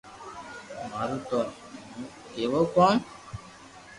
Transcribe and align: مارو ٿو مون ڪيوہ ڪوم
مارو 0.89 1.17
ٿو 1.27 1.39
مون 1.91 2.05
ڪيوہ 2.33 2.61
ڪوم 2.75 2.95